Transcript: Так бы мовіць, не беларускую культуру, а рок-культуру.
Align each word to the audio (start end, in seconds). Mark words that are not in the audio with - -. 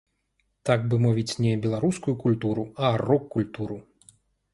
Так 0.69 0.85
бы 0.93 0.97
мовіць, 1.05 1.35
не 1.45 1.51
беларускую 1.65 2.15
культуру, 2.23 2.63
а 2.89 2.91
рок-культуру. 3.03 3.77